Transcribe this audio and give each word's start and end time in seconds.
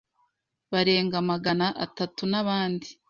barenga 0.71 1.17
Magana 1.31 1.67
atatu 1.85 2.21
n’abandi 2.31 2.87